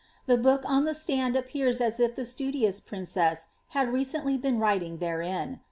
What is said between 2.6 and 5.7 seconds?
princess had recently been writii^ therein.